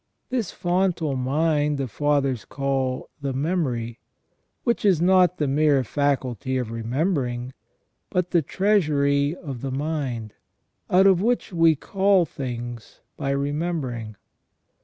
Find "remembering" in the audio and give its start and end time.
6.71-7.53, 13.29-14.15